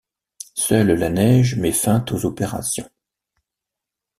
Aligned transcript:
Seule 0.55 0.93
la 0.95 1.11
neige 1.11 1.57
met 1.57 1.71
fin 1.71 2.03
aux 2.09 2.25
opérations. 2.25 2.89